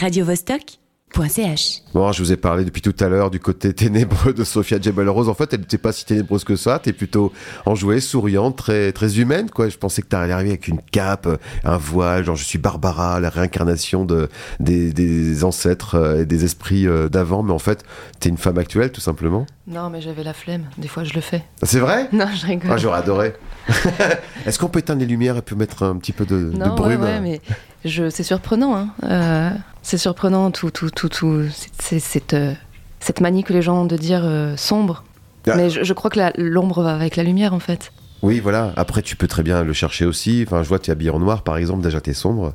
[0.00, 1.82] radiovostok.ch.
[1.92, 5.08] Bon, je vous ai parlé depuis tout à l'heure du côté ténébreux de Sophia Jebel
[5.08, 5.28] Rose.
[5.28, 6.78] En fait, elle n'était pas si ténébreuse que ça.
[6.78, 7.32] T'es plutôt
[7.66, 9.68] enjouée, souriante, très, très humaine, quoi.
[9.68, 11.28] Je pensais que t'allais arriver avec une cape,
[11.64, 14.28] un voile, genre je suis Barbara, la réincarnation de,
[14.60, 17.42] des, des ancêtres euh, et des esprits euh, d'avant.
[17.42, 17.84] Mais en fait,
[18.20, 19.46] t'es une femme actuelle, tout simplement.
[19.66, 20.64] Non, mais j'avais la flemme.
[20.78, 21.42] Des fois, je le fais.
[21.60, 22.08] Ah, C'est vrai?
[22.12, 22.70] Non, je rigole.
[22.72, 23.34] Ah, j'aurais adoré.
[24.46, 27.02] Est-ce qu'on peut éteindre les lumières et peut mettre un petit peu de, non, brume?
[27.02, 27.40] ouais, mais
[27.84, 28.76] c'est surprenant.
[28.76, 28.88] Hein.
[29.04, 29.50] Euh,
[29.82, 31.42] c'est surprenant tout, tout, tout, tout.
[31.52, 32.52] C'est, c'est- cette, euh,
[33.00, 35.04] cette manie que les gens ont de dire euh, sombre.
[35.46, 35.54] Ah.
[35.56, 37.92] Mais je, je crois que la- l'ombre va avec la lumière, en fait.
[38.22, 38.74] Oui, voilà.
[38.76, 40.44] Après, tu peux très bien le chercher aussi.
[40.46, 41.80] Enfin, je vois, tu es habillé en noir, par exemple.
[41.82, 42.52] Déjà, t'es sombre.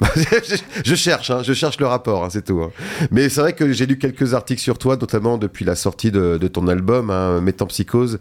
[0.84, 2.60] je, cherche, hein, je cherche le rapport, hein, c'est tout.
[2.62, 2.70] hein.
[3.10, 6.38] Mais c'est vrai que j'ai lu quelques articles sur toi, notamment depuis la sortie de,
[6.40, 8.20] de ton album, Métampsychose,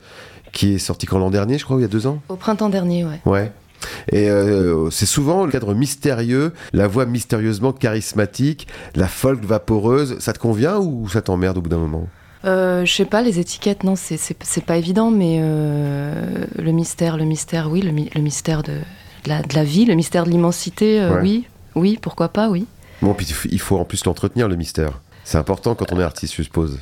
[0.53, 2.19] qui est sorti quand l'an dernier, je crois, ou il y a deux ans?
[2.29, 3.19] Au printemps dernier, ouais.
[3.25, 3.51] Ouais.
[4.11, 10.17] Et euh, c'est souvent le cadre mystérieux, la voix mystérieusement charismatique, la folk vaporeuse.
[10.19, 12.07] Ça te convient ou ça t'emmerde au bout d'un moment?
[12.45, 14.17] Euh, je sais pas, les étiquettes, non, c'est,
[14.65, 19.29] pas évident, mais euh, le mystère, le mystère, oui, le, mi- le mystère de, de
[19.29, 21.19] la, de la vie, le mystère de l'immensité, Ouais.
[21.21, 22.65] oui, oui, pourquoi pas, oui.
[23.01, 25.01] Bon, puis il faut en plus l'entretenir, le mystère.
[25.23, 26.79] C'est important quand on est artiste, je suppose.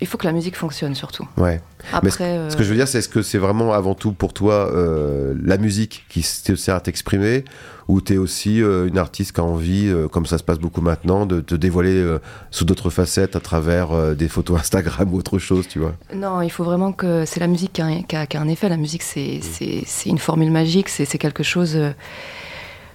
[0.00, 1.26] Il faut que la musique fonctionne surtout.
[1.36, 1.60] Ouais.
[1.92, 4.12] Après, Mais ce, euh, que je veux dire, c'est est-ce que c'est vraiment avant tout
[4.12, 7.44] pour toi euh, la musique qui te sert à t'exprimer
[7.88, 10.82] ou t'es aussi euh, une artiste qui a envie, euh, comme ça se passe beaucoup
[10.82, 12.18] maintenant, de te dévoiler euh,
[12.52, 15.94] sous d'autres facettes à travers euh, des photos Instagram ou autre chose, tu vois?
[16.14, 18.40] Non, il faut vraiment que c'est la musique qui a, un- qui a- qui a
[18.40, 18.68] un effet.
[18.68, 21.74] La musique, c'est c'est une formule magique, c'est quelque chose.
[21.76, 21.90] euh,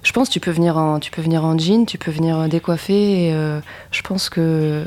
[0.02, 2.48] je pense tu peux venir en tu peux venir en jean, tu peux venir euh,
[2.48, 3.28] décoiffé.
[3.28, 3.60] Et, euh,
[3.90, 4.86] je pense que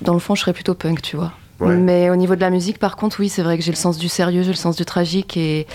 [0.00, 1.32] dans le fond, je serais plutôt punk, tu vois.
[1.60, 1.74] Ouais.
[1.76, 3.98] Mais au niveau de la musique, par contre, oui, c'est vrai que j'ai le sens
[3.98, 5.66] du sérieux, j'ai le sens du tragique et,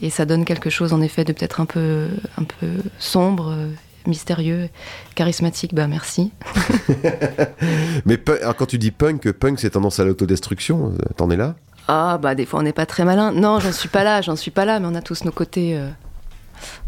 [0.00, 2.06] et ça donne quelque chose en effet de peut-être un peu
[2.38, 3.50] un peu sombre.
[3.50, 3.68] euh,
[4.04, 4.68] Mystérieux,
[5.14, 6.32] charismatique, bah merci.
[8.04, 11.54] Mais alors, quand tu dis punk, punk c'est tendance à l'autodestruction, euh, t'en es là?
[11.86, 13.30] Ah, bah des fois on n'est pas très malin.
[13.30, 15.76] Non, j'en suis pas là, j'en suis pas là, mais on a tous nos côtés
[15.76, 15.88] euh,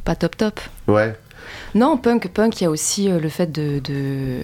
[0.05, 0.61] pas top top.
[0.89, 1.17] Ouais.
[1.77, 4.43] Non, punk, punk, il y a aussi euh, le fait de de,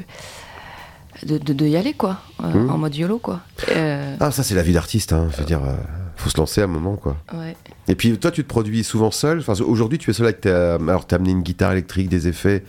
[1.24, 2.70] de, de- de y aller, quoi, euh, Mhm.
[2.70, 3.40] en mode YOLO, quoi.
[3.70, 5.28] Euh, Ah, ça c'est la vie d'artiste, hein.
[5.32, 5.74] je veux dire, euh,
[6.16, 7.16] faut se lancer à un moment, quoi.
[7.34, 7.56] ouais.
[7.88, 9.40] Et puis toi, tu te produis souvent seul?
[9.40, 10.74] Enfin, aujourd'hui, tu es seul avec ta.
[10.74, 12.62] Alors, t'as amené une guitare électrique, des effets.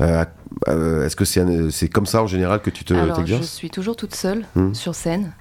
[0.00, 0.24] Euh,
[1.04, 3.70] Est-ce que c'est un- c'est comme ça en général que tu te Alors, je suis
[3.70, 4.74] toujours toute seule Mhm.
[4.74, 5.32] sur scène.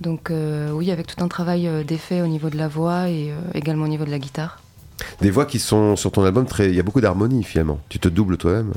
[0.00, 0.30] Donc,
[0.72, 4.04] oui, avec tout un travail d'effet au niveau de la voix et également au niveau
[4.04, 4.60] de la guitare.
[5.20, 6.68] Des voix qui sont sur ton album très.
[6.68, 7.80] Il y a beaucoup d'harmonie finalement.
[7.88, 8.72] Tu te doubles toi-même.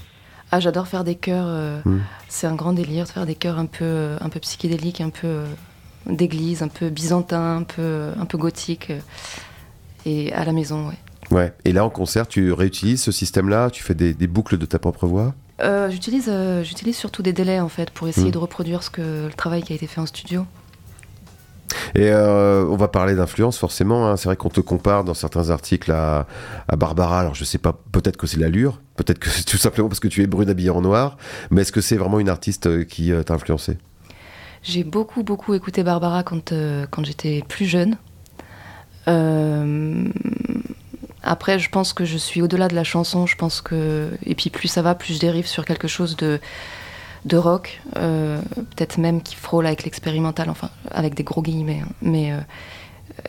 [0.52, 1.46] Ah, j'adore faire des chœurs.
[1.48, 2.02] euh, Mhm.
[2.30, 5.28] C'est un grand délire de faire des chœurs un peu, un peu psychédéliques, un peu
[5.28, 5.46] euh,
[6.06, 8.90] d'église, un peu byzantin, un peu, un peu gothique.
[8.92, 9.00] euh,
[10.06, 10.98] et à la maison, ouais.
[11.32, 11.54] Ouais.
[11.66, 13.72] Et là, en concert, tu réutilises ce système-là.
[13.72, 15.34] Tu fais des, des boucles de ta propre voix?
[15.90, 16.30] J'utilise,
[16.92, 18.32] surtout des délais en fait pour essayer Mhm.
[18.34, 20.46] de reproduire ce que le travail qui a été fait en studio.
[21.96, 24.08] Et euh, on va parler d'influence forcément.
[24.08, 24.18] hein.
[24.18, 26.28] C'est vrai qu'on te compare dans certains articles à,
[26.76, 27.22] Barbara.
[27.22, 30.10] Alors je sais pas, peut-être que c'est l'allure, peut-être que c'est tout simplement parce que
[30.10, 31.18] tu es brune habillée en noir.
[31.52, 33.78] Mais est-ce que c'est vraiment une artiste euh, qui euh, t'a influencé
[34.62, 36.54] J'ai beaucoup beaucoup écouté Barbara quand,
[36.92, 37.98] quand j'étais plus jeune.
[41.28, 43.26] Après, je pense que je suis au-delà de la chanson.
[43.26, 46.40] Je pense que et puis plus ça va, plus je dérive sur quelque chose de
[47.26, 51.90] de rock, euh, peut-être même qui frôle avec l'expérimental, enfin avec des gros guillemets, hein.
[52.02, 52.40] mais euh,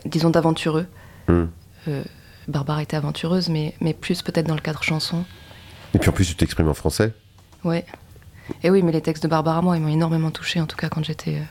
[0.04, 0.86] disons d'aventureux.
[1.28, 1.46] Hmm.
[1.88, 2.02] Euh,
[2.46, 5.24] Barbara était aventureuse, mais, mais plus peut-être dans le cadre chanson.
[5.94, 7.12] Et puis en plus, tu t'exprimes en français.
[7.64, 7.84] Ouais.
[8.62, 10.88] Et oui, mais les textes de Barbara, moi, ils m'ont énormément touché, en tout cas
[10.88, 11.42] quand j'étais.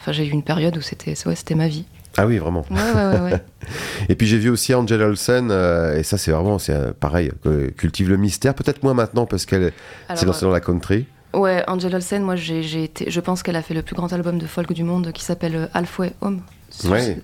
[0.00, 1.86] Enfin, j'ai eu une période où c'était ouais, c'était ma vie.
[2.16, 2.64] Ah oui, vraiment.
[2.70, 3.20] Ouais, ouais, ouais.
[3.32, 3.42] ouais.
[4.08, 7.30] Et puis j'ai vu aussi Angela Olsen, euh, et ça c'est vraiment, c'est euh, pareil,
[7.46, 9.72] euh, cultive le mystère, peut-être moins maintenant parce qu'elle
[10.08, 11.06] s'est Alors, lancée dans la country.
[11.34, 13.10] Ouais, Angel Olsen, moi, j'ai été.
[13.10, 15.56] Je pense qu'elle a fait le plus grand album de folk du monde qui s'appelle
[15.56, 16.42] euh, Halfway Home.
[16.84, 17.22] Ouais.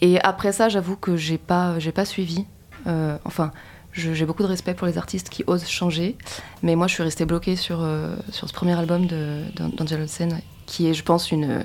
[0.00, 2.44] Et après ça, j'avoue que j'ai pas, j'ai pas suivi.
[2.86, 3.52] Euh, enfin,
[3.92, 6.16] j'ai beaucoup de respect pour les artistes qui osent changer,
[6.62, 10.00] mais moi, je suis restée bloquée sur, euh, sur ce premier album de- d'An- d'Angel
[10.02, 11.64] Olsen, qui est, je pense, une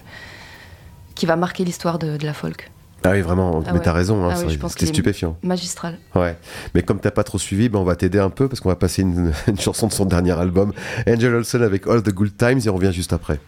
[1.15, 2.71] qui va marquer l'histoire de, de la folk.
[3.03, 3.83] Ah oui, vraiment, Ah mais ouais.
[3.83, 5.37] t'as raison, hein, Ah oui, c'était stupéfiant.
[5.41, 5.97] Magistral.
[6.15, 6.35] Ouais.
[6.75, 8.75] Mais comme t'as pas trop suivi, ben on va t'aider un peu parce qu'on va
[8.75, 10.73] passer une, une chanson de son dernier album,
[11.07, 13.39] Angel Olsen avec All the Good Times, et on revient juste après.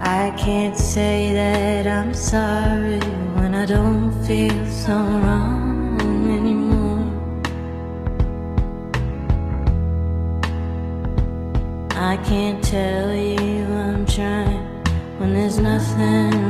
[0.00, 2.98] I can't say that I'm sorry
[3.36, 5.73] when I don't feel so wrong
[12.24, 14.64] can't tell you I'm trying
[15.18, 16.43] when there's nothing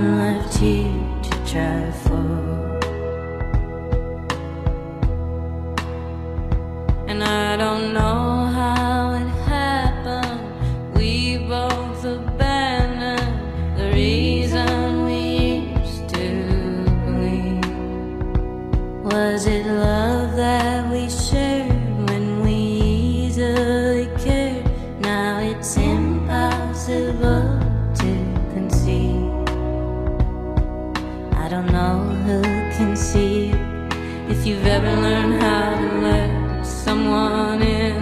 [34.44, 37.96] If you've ever learned how to let someone in.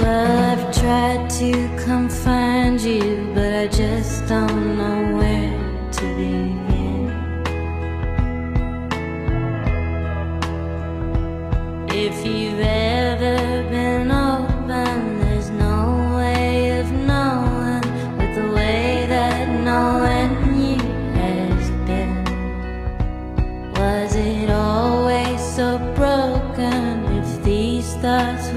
[0.00, 7.12] Well, I've tried to come find you, but I just don't know where to begin.
[11.90, 12.87] If you've ever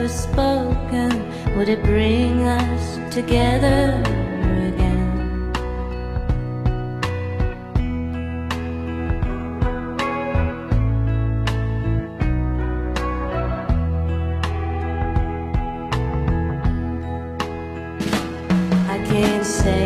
[0.08, 4.02] thoughts spoken, would it bring us together
[4.68, 5.10] again?
[18.90, 19.81] I can't say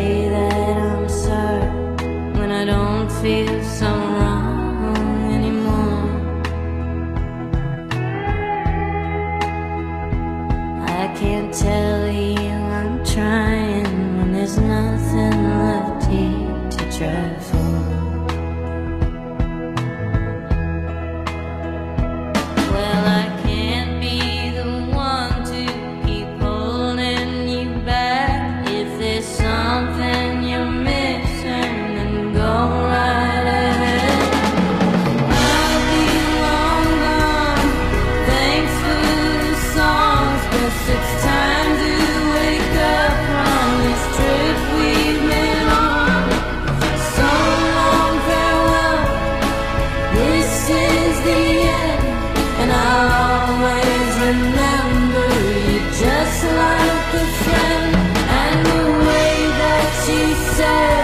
[16.98, 17.55] just
[60.58, 60.95] desert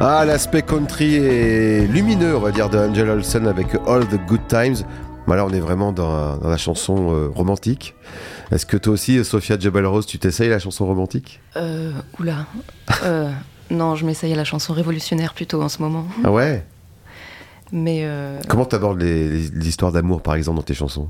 [0.00, 4.46] Ah, l'aspect country est lumineux, on va dire, de Angel Olsen avec All the Good
[4.48, 4.76] Times.
[5.26, 7.94] Bah là, on est vraiment dans, dans la chanson euh, romantique.
[8.52, 11.40] Est-ce que toi aussi, Sophia Jebel Rose, tu t'essayes la chanson romantique?
[11.56, 12.44] Euh, oula.
[13.04, 13.30] Euh,
[13.70, 16.04] non, je m'essaye à la chanson révolutionnaire plutôt en ce moment.
[16.24, 16.66] Ah ouais?
[17.72, 21.08] Mais euh, Comment t'abordes les, les- les histoires d'amour, par exemple, dans tes chansons?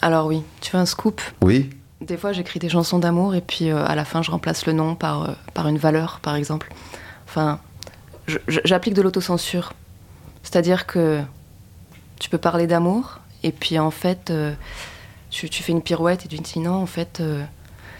[0.00, 1.20] Alors oui, tu veux un scoop?
[1.42, 4.64] Oui Des fois, j'écris des chansons d'amour et puis euh, à la fin, je remplace
[4.66, 6.72] le nom par, par une valeur, par exemple.
[7.32, 7.60] Enfin,
[8.46, 9.72] j'applique de l'autocensure.
[10.42, 11.20] C'est-à-dire que
[12.20, 14.52] tu peux parler d'amour et puis en fait, euh,
[15.30, 17.42] tu, tu fais une pirouette et tu dis non, en fait, euh,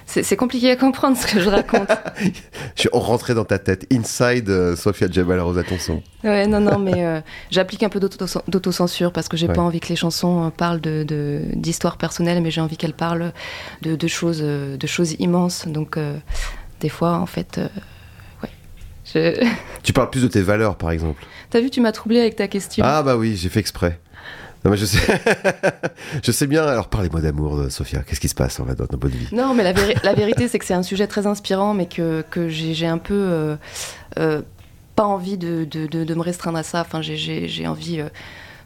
[0.05, 1.89] c'est compliqué à comprendre ce que je raconte.
[2.77, 3.87] Je suis rentré dans ta tête.
[3.91, 6.03] Inside euh, Sophia Jebel Rose, attention.
[6.25, 7.21] Ouais, non, non, mais euh,
[7.51, 9.55] j'applique un peu d'auto- d'autocensure parce que j'ai Ouais.
[9.55, 13.33] pas envie que les chansons parlent de- de- d'histoires personnelles, mais j'ai envie qu'elles parlent
[13.81, 15.67] de, de choses, de choses immenses.
[15.67, 15.99] Donc,
[16.81, 17.59] des fois, en fait.
[19.05, 19.45] Je-
[19.83, 21.25] Tu parles plus de tes valeurs, par exemple.
[21.51, 22.85] T'as vu, tu m'as troublé avec ta question.
[22.87, 23.99] Ah bah oui, j'ai fait exprès.
[24.65, 24.99] Non, mais je sais,
[26.23, 26.63] je sais bien.
[26.65, 28.01] Alors parlez-moi d'amour, euh, Sophia.
[28.03, 29.27] Qu'est-ce qui se passe en dans notre vie?
[29.33, 32.25] Non, mais la, véri- la vérité, c'est que c'est un sujet très inspirant, mais que,
[32.31, 33.57] que j'ai un peu euh,
[34.19, 34.43] euh,
[34.95, 36.83] pas envie de, de- de- de me restreindre à ça.
[36.83, 38.09] Enfin, j'ai- envie euh,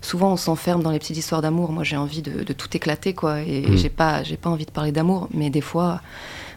[0.03, 1.73] souvent on s'enferme dans les petites histoires d'amour.
[1.73, 3.41] Moi, j'ai envie de, tout éclater, quoi.
[3.41, 3.77] Et, Mm.
[3.79, 5.29] j'ai pas, j'ai pas envie de parler d'amour.
[5.33, 6.03] Mais des fois,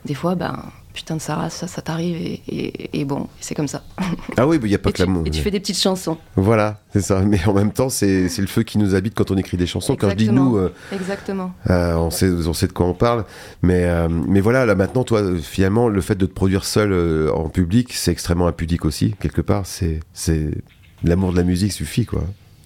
[0.04, 2.16] des fois, ben, putain de Sarah, ça, ça t'arrive.
[2.18, 3.84] Et, et- et bon, c'est comme ça.
[4.38, 5.24] Ah oui, il n'y a pas Et que l'amour.
[5.26, 6.18] et tu fais des petites chansons.
[6.36, 7.20] Voilà, c'est ça.
[7.22, 9.96] Mais en même temps, c'est le feu qui nous habite quand on écrit des chansons.
[9.96, 10.50] Quand je dis Exactement.
[10.52, 11.52] nous, euh, Exactement.
[11.70, 13.26] euh, on, sait, on sait de quoi on parle.
[13.62, 17.50] Mais, euh, mais voilà, là maintenant, toi, finalement, le fait de te produire seul en
[17.50, 19.66] public, c'est extrêmement impudique aussi, quelque part.
[19.66, 20.00] C'est
[21.04, 22.24] L'amour de la musique suffit, quoi.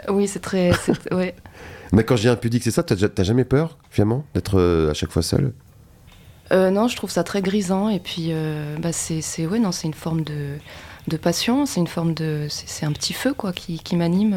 [0.10, 0.72] Oui, c'est très.
[1.12, 1.36] ouais.
[1.92, 4.94] Mais quand je dis impudique, c'est ça T'as ja- t'as jamais peur, finalement, d'être à
[4.94, 5.54] chaque fois seul?
[6.54, 7.90] Euh, non, je trouve ça très grisant.
[7.90, 10.58] Et puis, euh, bah, c'est, ouais, non, c'est une forme de,
[11.08, 11.66] de passion.
[11.66, 14.36] C'est une forme de, c'est, un petit feu, quoi, qui, m'anime.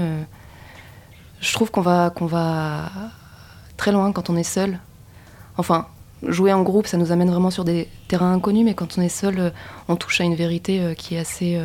[1.40, 2.90] Je trouve qu'on va, qu'on va
[3.76, 4.78] très loin quand on est seul.
[5.58, 5.86] Enfin,
[6.22, 8.64] jouer en groupe, ça nous amène vraiment sur des terrains inconnus.
[8.64, 9.50] Mais quand on est seul, euh,
[9.88, 11.60] on touche à une vérité qui est assez,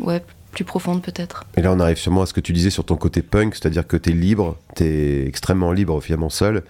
[0.00, 1.44] ouais, plus profonde peut-être.
[1.56, 3.86] Et là, on arrive sûrement à ce que tu disais sur ton côté punk, c'est-à-dire
[3.86, 6.64] que t'es libre, t'es extrêmement libre, finalement, seul.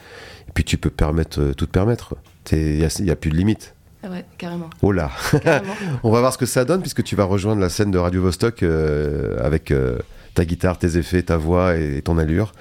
[0.54, 2.14] Puis tu peux permettre, euh, tout te permettre.
[2.52, 3.74] Il n'y a, plus de limite.
[4.08, 4.70] Ouais, carrément.
[4.82, 5.10] Oh là
[5.42, 5.74] carrément.
[6.02, 8.22] On va voir ce que ça donne puisque tu vas rejoindre la scène de Radio
[8.22, 9.98] Vostok euh, avec euh,
[10.34, 12.52] ta guitare, tes effets, ta voix et, ton allure.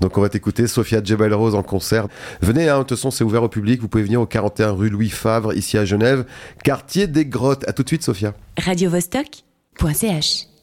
[0.00, 2.08] Donc on va t'écouter Sophia Jebel Rose en concert.
[2.40, 3.80] Venez, hein, de toute façon c'est ouvert au public.
[3.80, 6.24] Vous pouvez venir au 41 rue Louis Favre ici à Genève,
[6.64, 7.68] quartier des Grottes.
[7.68, 8.32] À tout de suite Sophia.
[8.58, 10.55] radiovostok.ch